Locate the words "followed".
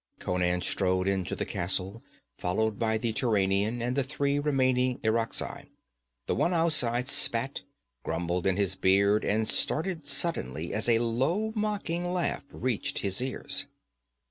2.39-2.79